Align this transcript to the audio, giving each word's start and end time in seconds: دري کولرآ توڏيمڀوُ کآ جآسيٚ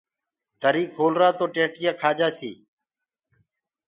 دري 0.61 0.83
کولرآ 0.95 1.29
توڏيمڀوُ 1.37 1.91
کآ 1.99 2.09
جآسيٚ 2.19 2.57